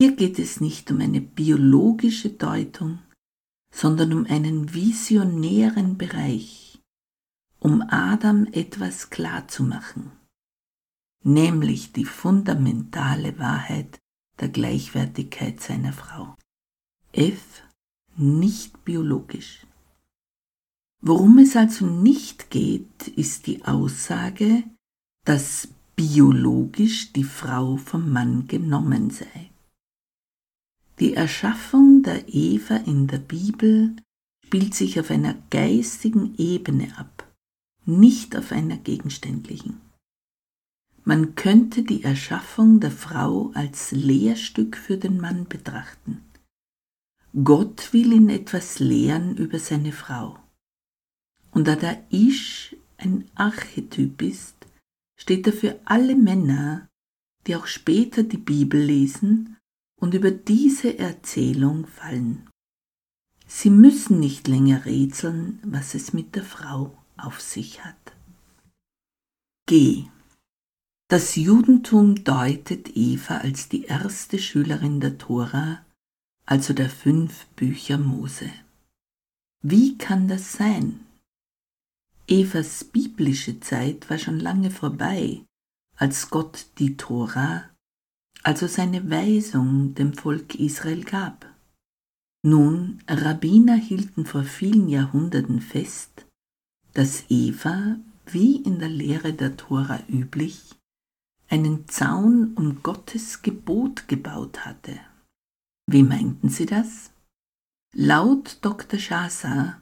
Hier 0.00 0.14
geht 0.14 0.38
es 0.38 0.60
nicht 0.60 0.92
um 0.92 1.00
eine 1.00 1.20
biologische 1.20 2.30
Deutung, 2.30 3.00
sondern 3.74 4.12
um 4.12 4.26
einen 4.26 4.74
visionären 4.74 5.98
Bereich, 5.98 6.80
um 7.58 7.82
Adam 7.82 8.46
etwas 8.52 9.10
klarzumachen, 9.10 10.12
nämlich 11.24 11.92
die 11.92 12.04
fundamentale 12.04 13.40
Wahrheit 13.40 13.98
der 14.38 14.50
Gleichwertigkeit 14.50 15.60
seiner 15.60 15.92
Frau. 15.92 16.36
F. 17.10 17.64
Nicht 18.14 18.84
biologisch. 18.84 19.66
Worum 21.00 21.38
es 21.38 21.56
also 21.56 21.86
nicht 21.86 22.50
geht, 22.50 23.08
ist 23.08 23.48
die 23.48 23.64
Aussage, 23.64 24.62
dass 25.24 25.68
biologisch 25.96 27.12
die 27.12 27.24
Frau 27.24 27.76
vom 27.76 28.10
Mann 28.10 28.48
genommen 28.48 29.10
sei. 29.10 29.50
Die 30.98 31.14
Erschaffung 31.14 32.02
der 32.02 32.28
Eva 32.28 32.76
in 32.76 33.06
der 33.06 33.18
Bibel 33.18 33.96
spielt 34.44 34.74
sich 34.74 35.00
auf 35.00 35.10
einer 35.10 35.34
geistigen 35.50 36.34
Ebene 36.36 36.96
ab, 36.98 37.26
nicht 37.86 38.36
auf 38.36 38.52
einer 38.52 38.76
gegenständlichen. 38.76 39.80
Man 41.04 41.34
könnte 41.34 41.82
die 41.82 42.04
Erschaffung 42.04 42.78
der 42.78 42.92
Frau 42.92 43.50
als 43.54 43.90
Lehrstück 43.90 44.76
für 44.76 44.96
den 44.96 45.20
Mann 45.20 45.46
betrachten. 45.48 46.22
Gott 47.42 47.92
will 47.92 48.12
ihn 48.12 48.28
etwas 48.28 48.78
lehren 48.78 49.36
über 49.36 49.58
seine 49.58 49.92
Frau. 49.92 50.38
Und 51.50 51.66
da 51.66 51.76
der 51.76 52.04
Isch 52.10 52.76
ein 52.98 53.24
Archetyp 53.34 54.22
ist, 54.22 54.61
steht 55.22 55.46
er 55.46 55.52
für 55.52 55.78
alle 55.84 56.16
Männer, 56.16 56.88
die 57.46 57.54
auch 57.54 57.68
später 57.68 58.24
die 58.24 58.38
Bibel 58.38 58.82
lesen 58.82 59.56
und 60.00 60.14
über 60.14 60.32
diese 60.32 60.98
Erzählung 60.98 61.86
fallen. 61.86 62.50
Sie 63.46 63.70
müssen 63.70 64.18
nicht 64.18 64.48
länger 64.48 64.84
rätseln, 64.84 65.60
was 65.64 65.94
es 65.94 66.12
mit 66.12 66.34
der 66.34 66.42
Frau 66.42 66.98
auf 67.16 67.40
sich 67.40 67.84
hat. 67.84 68.16
G. 69.66 70.06
Das 71.06 71.36
Judentum 71.36 72.24
deutet 72.24 72.96
Eva 72.96 73.36
als 73.36 73.68
die 73.68 73.84
erste 73.84 74.40
Schülerin 74.40 74.98
der 75.00 75.18
Tora, 75.18 75.86
also 76.46 76.72
der 76.72 76.90
fünf 76.90 77.46
Bücher 77.54 77.98
Mose. 77.98 78.50
Wie 79.60 79.96
kann 79.98 80.26
das 80.26 80.52
sein? 80.54 81.06
Evas 82.28 82.84
biblische 82.84 83.60
Zeit 83.60 84.08
war 84.08 84.18
schon 84.18 84.38
lange 84.38 84.70
vorbei, 84.70 85.44
als 85.96 86.30
Gott 86.30 86.66
die 86.78 86.96
Tora, 86.96 87.68
also 88.42 88.66
seine 88.66 89.10
Weisung 89.10 89.94
dem 89.94 90.14
Volk 90.14 90.54
Israel 90.54 91.04
gab. 91.04 91.46
Nun, 92.44 93.02
Rabbiner 93.08 93.76
hielten 93.76 94.24
vor 94.24 94.44
vielen 94.44 94.88
Jahrhunderten 94.88 95.60
fest, 95.60 96.26
dass 96.94 97.24
Eva, 97.28 97.96
wie 98.26 98.56
in 98.56 98.78
der 98.78 98.88
Lehre 98.88 99.32
der 99.32 99.56
Tora 99.56 100.00
üblich, 100.08 100.74
einen 101.48 101.86
Zaun 101.88 102.54
um 102.54 102.82
Gottes 102.82 103.42
Gebot 103.42 104.08
gebaut 104.08 104.64
hatte. 104.64 104.98
Wie 105.86 106.02
meinten 106.02 106.48
sie 106.48 106.66
das? 106.66 107.10
Laut 107.94 108.58
Dr. 108.62 108.98
Schasa 108.98 109.81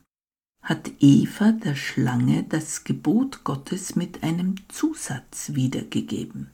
hat 0.62 0.90
Eva 1.00 1.52
der 1.52 1.74
Schlange 1.74 2.44
das 2.44 2.84
Gebot 2.84 3.44
Gottes 3.44 3.96
mit 3.96 4.22
einem 4.22 4.56
Zusatz 4.68 5.54
wiedergegeben. 5.54 6.50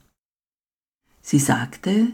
Sie 1.21 1.39
sagte, 1.39 2.13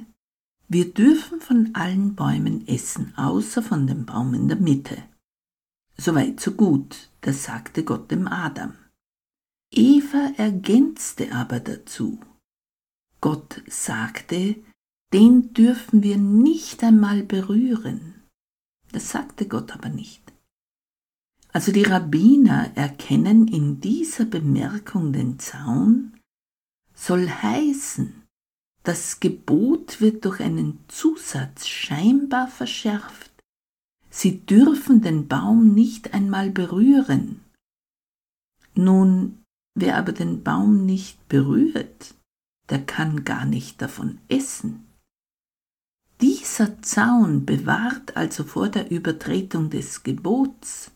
wir 0.67 0.91
dürfen 0.93 1.39
von 1.39 1.75
allen 1.75 2.15
Bäumen 2.15 2.67
essen, 2.67 3.13
außer 3.15 3.61
von 3.61 3.85
dem 3.85 4.05
Baum 4.05 4.33
in 4.33 4.47
der 4.47 4.57
Mitte. 4.57 5.03
Soweit 5.97 6.39
so 6.39 6.53
gut, 6.53 7.09
das 7.21 7.43
sagte 7.43 7.83
Gott 7.83 8.09
dem 8.09 8.27
Adam. 8.27 8.73
Eva 9.71 10.31
ergänzte 10.37 11.31
aber 11.31 11.59
dazu, 11.59 12.19
Gott 13.21 13.61
sagte, 13.67 14.55
den 15.13 15.53
dürfen 15.53 16.01
wir 16.01 16.17
nicht 16.17 16.83
einmal 16.83 17.23
berühren. 17.23 18.15
Das 18.91 19.11
sagte 19.11 19.47
Gott 19.47 19.71
aber 19.71 19.89
nicht. 19.89 20.32
Also 21.53 21.71
die 21.71 21.83
Rabbiner 21.83 22.71
erkennen 22.75 23.47
in 23.47 23.79
dieser 23.79 24.25
Bemerkung 24.25 25.13
den 25.13 25.37
Zaun, 25.37 26.19
soll 26.95 27.29
heißen, 27.29 28.23
das 28.81 29.19
Gebot 29.19 30.01
wird 30.01 30.25
durch 30.25 30.41
einen 30.41 30.79
Zusatz 30.87 31.67
scheinbar 31.67 32.47
verschärft. 32.47 33.31
Sie 34.09 34.45
dürfen 34.45 35.01
den 35.01 35.27
Baum 35.27 35.73
nicht 35.73 36.13
einmal 36.13 36.49
berühren. 36.49 37.41
Nun, 38.75 39.43
wer 39.75 39.97
aber 39.97 40.11
den 40.11 40.43
Baum 40.43 40.85
nicht 40.85 41.27
berührt, 41.29 42.15
der 42.69 42.83
kann 42.83 43.23
gar 43.25 43.45
nicht 43.45 43.81
davon 43.81 44.19
essen. 44.27 44.87
Dieser 46.19 46.81
Zaun 46.81 47.45
bewahrt 47.45 48.17
also 48.17 48.43
vor 48.43 48.69
der 48.69 48.89
Übertretung 48.89 49.69
des 49.69 50.03
Gebots. 50.03 50.92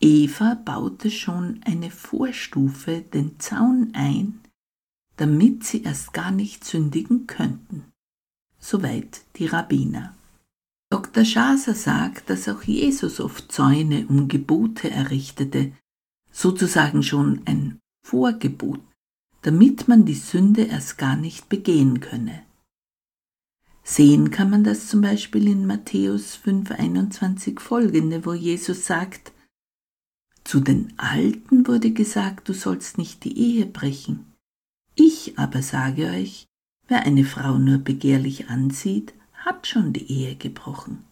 Eva 0.00 0.54
baute 0.54 1.10
schon 1.10 1.60
eine 1.64 1.90
Vorstufe, 1.90 3.00
den 3.00 3.38
Zaun 3.40 3.90
ein, 3.94 4.40
damit 5.16 5.64
sie 5.64 5.82
erst 5.82 6.12
gar 6.12 6.30
nicht 6.30 6.64
sündigen 6.64 7.26
könnten. 7.26 7.84
Soweit 8.58 9.22
die 9.36 9.46
Rabbiner. 9.46 10.14
Dr. 10.90 11.24
Schaser 11.24 11.74
sagt, 11.74 12.30
dass 12.30 12.48
auch 12.48 12.62
Jesus 12.62 13.20
oft 13.20 13.50
Zäune 13.52 14.06
um 14.08 14.28
Gebote 14.28 14.90
errichtete, 14.90 15.72
sozusagen 16.30 17.02
schon 17.02 17.42
ein 17.44 17.78
Vorgebot 18.06 18.80
damit 19.42 19.88
man 19.88 20.04
die 20.04 20.14
Sünde 20.14 20.62
erst 20.62 20.98
gar 20.98 21.16
nicht 21.16 21.48
begehen 21.48 22.00
könne. 22.00 22.42
Sehen 23.82 24.30
kann 24.30 24.50
man 24.50 24.64
das 24.64 24.88
zum 24.88 25.00
Beispiel 25.00 25.48
in 25.48 25.66
Matthäus 25.66 26.38
5,21 26.44 27.58
folgende, 27.58 28.26
wo 28.26 28.34
Jesus 28.34 28.84
sagt, 28.84 29.32
Zu 30.48 30.60
den 30.60 30.94
Alten 30.96 31.66
wurde 31.66 31.90
gesagt, 31.90 32.48
du 32.48 32.54
sollst 32.54 32.96
nicht 32.96 33.22
die 33.24 33.36
Ehe 33.36 33.66
brechen. 33.66 34.32
Ich 34.94 35.38
aber 35.38 35.60
sage 35.60 36.06
euch, 36.06 36.46
wer 36.86 37.02
eine 37.02 37.24
Frau 37.24 37.58
nur 37.58 37.76
begehrlich 37.76 38.48
ansieht, 38.48 39.12
hat 39.34 39.66
schon 39.66 39.92
die 39.92 40.10
Ehe 40.10 40.36
gebrochen. 40.36 41.04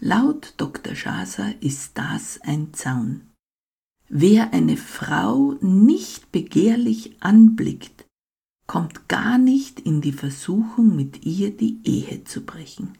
Laut 0.00 0.54
Dr. 0.56 0.94
Schaser 0.94 1.52
ist 1.60 1.98
das 1.98 2.40
ein 2.40 2.72
Zaun. 2.72 3.30
Wer 4.08 4.54
eine 4.54 4.78
Frau 4.78 5.58
nicht 5.60 6.32
begehrlich 6.32 7.22
anblickt, 7.22 8.06
kommt 8.66 9.06
gar 9.06 9.36
nicht 9.36 9.80
in 9.80 10.00
die 10.00 10.12
Versuchung, 10.12 10.96
mit 10.96 11.26
ihr 11.26 11.54
die 11.54 11.80
Ehe 11.84 12.24
zu 12.24 12.40
brechen. 12.40 12.96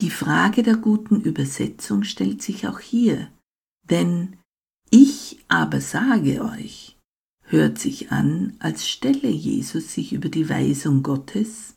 Die 0.00 0.10
Frage 0.10 0.64
der 0.64 0.76
guten 0.76 1.20
Übersetzung 1.20 2.02
stellt 2.02 2.42
sich 2.42 2.66
auch 2.66 2.80
hier, 2.80 3.30
denn 3.90 4.36
ich 4.90 5.44
aber 5.48 5.80
sage 5.80 6.44
euch, 6.44 6.96
hört 7.42 7.78
sich 7.78 8.10
an, 8.10 8.54
als 8.58 8.88
stelle 8.88 9.28
Jesus 9.28 9.92
sich 9.92 10.12
über 10.12 10.28
die 10.28 10.48
Weisung 10.48 11.02
Gottes, 11.02 11.76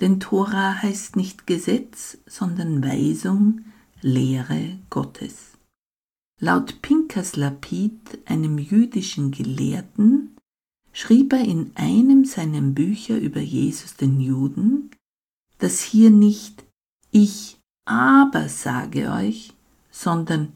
denn 0.00 0.20
Tora 0.20 0.82
heißt 0.82 1.16
nicht 1.16 1.46
Gesetz, 1.46 2.18
sondern 2.26 2.82
Weisung, 2.82 3.64
Lehre 4.02 4.78
Gottes. 4.90 5.52
Laut 6.38 6.82
Pinkas 6.82 7.36
Lapid, 7.36 8.18
einem 8.26 8.58
jüdischen 8.58 9.30
Gelehrten, 9.30 10.36
schrieb 10.92 11.32
er 11.32 11.44
in 11.44 11.72
einem 11.76 12.24
seiner 12.24 12.60
Bücher 12.60 13.18
über 13.18 13.40
Jesus 13.40 13.96
den 13.96 14.20
Juden, 14.20 14.90
dass 15.58 15.80
hier 15.80 16.10
nicht 16.10 16.64
ich 17.10 17.58
aber 17.86 18.48
sage 18.48 19.10
euch, 19.10 19.54
sondern 19.90 20.52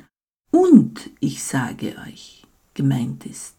und 0.51 1.11
ich 1.21 1.43
sage 1.43 1.97
euch 2.07 2.47
gemeint 2.75 3.27
ist. 3.27 3.57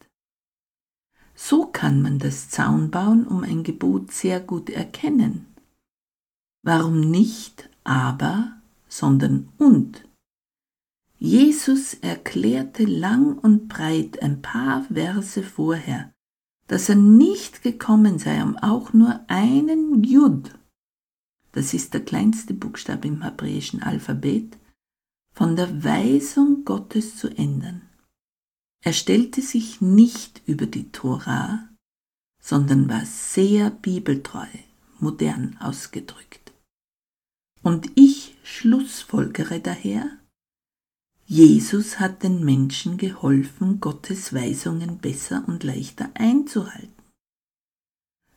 So 1.36 1.65
kann 1.65 2.01
man 2.01 2.19
das 2.19 2.49
Zaunbauen 2.49 3.25
um 3.25 3.43
ein 3.43 3.63
Gebot 3.63 4.12
sehr 4.12 4.39
gut 4.39 4.69
erkennen. 4.69 5.47
Warum 6.63 6.99
nicht 6.99 7.69
aber, 7.84 8.62
sondern 8.88 9.49
und? 9.58 10.08
Jesus 11.17 11.93
erklärte 11.95 12.84
lang 12.84 13.38
und 13.38 13.67
breit 13.67 14.21
ein 14.21 14.41
paar 14.41 14.84
Verse 14.84 15.43
vorher, 15.43 16.12
dass 16.67 16.89
er 16.89 16.95
nicht 16.95 17.63
gekommen 17.63 18.19
sei, 18.19 18.41
um 18.43 18.58
auch 18.58 18.93
nur 18.93 19.19
einen 19.27 20.04
Jud, 20.04 20.51
das 21.51 21.73
ist 21.73 21.93
der 21.93 22.01
kleinste 22.01 22.54
Buchstabe 22.54 23.08
im 23.08 23.23
hebräischen 23.23 23.84
Alphabet, 23.84 24.58
von 25.34 25.56
der 25.56 25.84
Weisung 25.84 26.65
Gottes 26.65 27.17
zu 27.17 27.30
ändern. 27.30 27.82
Er 28.84 28.94
stellte 28.94 29.41
sich 29.41 29.82
nicht 29.82 30.41
über 30.46 30.65
die 30.65 30.91
Tora, 30.91 31.70
sondern 32.41 32.89
war 32.89 33.06
sehr 33.06 33.70
bibeltreu, 33.70 34.48
modern 35.00 35.58
ausgedrückt. 35.60 36.52
Und 37.62 37.91
ich 37.96 38.36
schlussfolgere 38.44 39.60
daher, 39.60 40.17
Jesus 41.26 42.00
hat 42.00 42.24
den 42.24 42.44
Menschen 42.44 42.98
geholfen, 42.98 43.80
Gottes 43.80 44.34
Weisungen 44.34 44.98
besser 44.98 45.44
und 45.48 45.63
leichter 45.63 46.10
einzuhalten. 46.15 46.91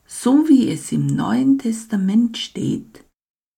So 0.05 0.47
wie 0.47 0.69
es 0.69 0.91
im 0.91 1.07
Neuen 1.07 1.57
Testament 1.57 2.37
steht, 2.37 3.04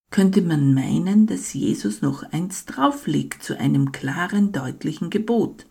könnte 0.09 0.41
man 0.41 0.73
meinen, 0.73 1.27
dass 1.27 1.53
Jesus 1.53 2.01
noch 2.01 2.23
eins 2.31 2.65
drauflegt 2.65 3.43
zu 3.43 3.59
einem 3.59 3.91
klaren, 3.91 4.51
deutlichen 4.51 5.09
Gebot. 5.09 5.67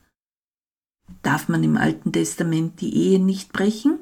Darf 1.23 1.49
man 1.49 1.63
im 1.65 1.77
Alten 1.77 2.13
Testament 2.13 2.81
die 2.81 2.95
Ehe 2.95 3.19
nicht 3.19 3.53
brechen? 3.53 3.99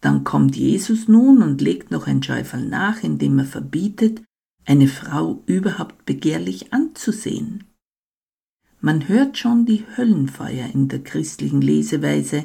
Dann 0.00 0.24
kommt 0.24 0.56
Jesus 0.56 1.08
nun 1.08 1.42
und 1.42 1.60
legt 1.60 1.90
noch 1.90 2.06
ein 2.06 2.22
Schäufel 2.22 2.66
nach, 2.66 3.02
indem 3.02 3.38
er 3.38 3.44
verbietet, 3.44 4.22
eine 4.64 4.88
Frau 4.88 5.42
überhaupt 5.46 6.04
begehrlich 6.04 6.72
anzusehen. 6.72 7.64
Man 8.80 9.08
hört 9.08 9.38
schon 9.38 9.64
die 9.64 9.84
Höllenfeuer 9.96 10.66
in 10.72 10.88
der 10.88 11.02
christlichen 11.02 11.60
Leseweise, 11.60 12.44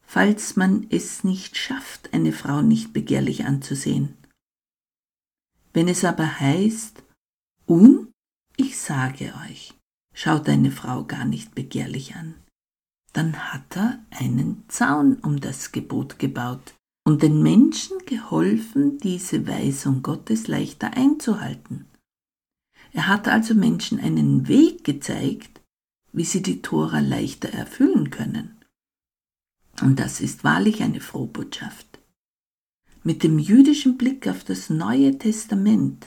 falls 0.00 0.56
man 0.56 0.86
es 0.90 1.24
nicht 1.24 1.56
schafft, 1.56 2.14
eine 2.14 2.32
Frau 2.32 2.62
nicht 2.62 2.92
begehrlich 2.92 3.44
anzusehen. 3.44 4.17
Wenn 5.78 5.86
es 5.86 6.04
aber 6.04 6.40
heißt, 6.40 7.04
und 7.66 8.12
ich 8.56 8.80
sage 8.80 9.32
euch, 9.48 9.78
schaut 10.12 10.48
eine 10.48 10.72
Frau 10.72 11.04
gar 11.04 11.24
nicht 11.24 11.54
begehrlich 11.54 12.16
an, 12.16 12.34
dann 13.12 13.52
hat 13.52 13.76
er 13.76 14.04
einen 14.10 14.64
Zaun 14.66 15.20
um 15.20 15.38
das 15.38 15.70
Gebot 15.70 16.18
gebaut 16.18 16.74
und 17.06 17.22
den 17.22 17.44
Menschen 17.44 17.96
geholfen, 18.06 18.98
diese 18.98 19.46
Weisung 19.46 20.02
Gottes 20.02 20.48
leichter 20.48 20.94
einzuhalten. 20.94 21.86
Er 22.90 23.06
hat 23.06 23.28
also 23.28 23.54
Menschen 23.54 24.00
einen 24.00 24.48
Weg 24.48 24.82
gezeigt, 24.82 25.60
wie 26.10 26.24
sie 26.24 26.42
die 26.42 26.60
Tora 26.60 26.98
leichter 26.98 27.50
erfüllen 27.50 28.10
können. 28.10 28.64
Und 29.80 30.00
das 30.00 30.20
ist 30.20 30.42
wahrlich 30.42 30.82
eine 30.82 31.00
Frohbotschaft. 31.00 31.87
Mit 33.04 33.22
dem 33.22 33.38
jüdischen 33.38 33.96
Blick 33.96 34.26
auf 34.26 34.44
das 34.44 34.70
Neue 34.70 35.18
Testament 35.18 36.06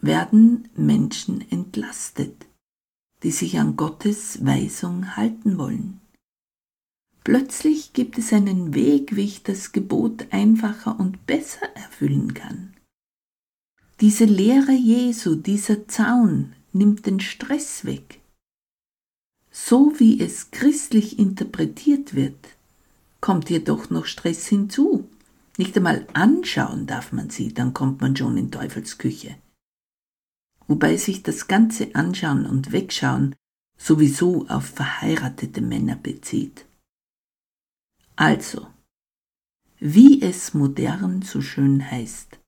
werden 0.00 0.68
Menschen 0.74 1.48
entlastet, 1.50 2.46
die 3.22 3.30
sich 3.30 3.58
an 3.58 3.76
Gottes 3.76 4.44
Weisung 4.44 5.16
halten 5.16 5.58
wollen. 5.58 6.00
Plötzlich 7.22 7.92
gibt 7.92 8.16
es 8.16 8.32
einen 8.32 8.74
Weg, 8.74 9.14
wie 9.14 9.24
ich 9.24 9.42
das 9.42 9.72
Gebot 9.72 10.26
einfacher 10.30 10.98
und 10.98 11.26
besser 11.26 11.66
erfüllen 11.76 12.32
kann. 12.32 12.74
Diese 14.00 14.24
Lehre 14.24 14.72
Jesu, 14.72 15.34
dieser 15.34 15.86
Zaun 15.86 16.54
nimmt 16.72 17.04
den 17.04 17.20
Stress 17.20 17.84
weg. 17.84 18.20
So 19.50 19.92
wie 19.98 20.20
es 20.20 20.50
christlich 20.50 21.18
interpretiert 21.18 22.14
wird, 22.14 22.38
kommt 23.20 23.50
jedoch 23.50 23.90
noch 23.90 24.06
Stress 24.06 24.46
hinzu. 24.46 25.06
Nicht 25.56 25.76
einmal 25.76 26.06
anschauen 26.12 26.86
darf 26.86 27.12
man 27.12 27.30
sie, 27.30 27.52
dann 27.52 27.74
kommt 27.74 28.00
man 28.00 28.16
schon 28.16 28.36
in 28.36 28.50
Teufels 28.50 28.98
Küche. 28.98 29.36
Wobei 30.66 30.96
sich 30.96 31.22
das 31.22 31.48
ganze 31.48 31.94
Anschauen 31.94 32.46
und 32.46 32.72
Wegschauen 32.72 33.34
sowieso 33.76 34.46
auf 34.48 34.66
verheiratete 34.66 35.60
Männer 35.60 35.96
bezieht. 35.96 36.66
Also, 38.14 38.68
wie 39.78 40.22
es 40.22 40.54
modern 40.54 41.22
so 41.22 41.40
schön 41.40 41.90
heißt, 41.90 42.38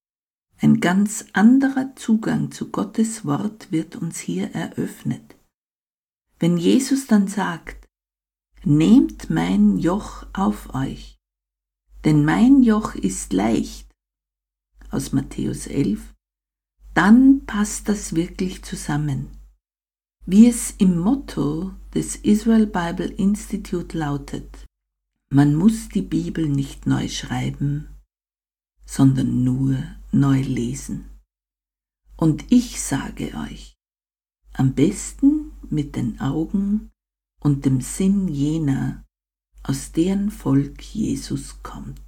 ein 0.61 0.81
ganz 0.81 1.27
anderer 1.33 1.97
Zugang 1.97 2.53
zu 2.53 2.71
Gottes 2.71 3.25
Wort 3.25 3.73
wird 3.73 3.97
uns 3.97 4.21
hier 4.21 4.55
eröffnet. 4.55 5.35
Wenn 6.38 6.57
Jesus 6.57 7.07
dann 7.07 7.27
sagt, 7.27 7.83
Nehmt 8.65 9.29
mein 9.29 9.77
Joch 9.77 10.25
auf 10.33 10.73
euch, 10.73 11.12
denn 12.05 12.25
mein 12.25 12.62
Joch 12.62 12.95
ist 12.95 13.33
leicht, 13.33 13.88
aus 14.91 15.12
Matthäus 15.12 15.67
11, 15.67 16.15
dann 16.95 17.47
passt 17.47 17.88
das 17.88 18.15
wirklich 18.15 18.62
zusammen. 18.62 19.29
Wie 20.27 20.47
es 20.47 20.73
im 20.73 20.99
Motto 20.99 21.73
des 21.95 22.17
Israel 22.17 22.67
Bible 22.67 23.11
Institute 23.11 23.97
lautet, 23.97 24.67
man 25.31 25.55
muss 25.55 25.88
die 25.88 26.03
Bibel 26.03 26.49
nicht 26.49 26.87
neu 26.87 27.09
schreiben, 27.09 27.88
sondern 28.85 29.43
nur 29.45 29.83
neu 30.12 30.43
lesen. 30.43 31.09
Und 32.17 32.53
ich 32.53 32.81
sage 32.81 33.33
euch, 33.35 33.75
am 34.53 34.75
besten 34.75 35.53
mit 35.71 35.97
den 35.97 36.21
Augen 36.21 36.91
und 37.41 37.65
dem 37.65 37.81
Sinn 37.81 38.29
jener, 38.29 39.02
aus 39.62 39.92
deren 39.92 40.31
Volk 40.31 40.83
Jesus 40.83 41.62
kommt. 41.62 42.01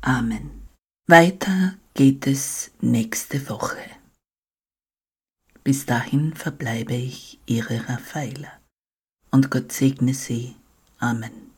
Amen. 0.00 0.50
Weiter 1.06 1.76
geht 1.94 2.26
es 2.26 2.70
nächste 2.80 3.48
Woche. 3.48 3.84
Bis 5.64 5.84
dahin 5.86 6.34
verbleibe 6.34 6.94
ich 6.94 7.38
Ihre 7.46 7.88
Raffaela 7.88 8.60
und 9.30 9.50
Gott 9.50 9.72
segne 9.72 10.14
Sie. 10.14 10.56
Amen. 10.98 11.49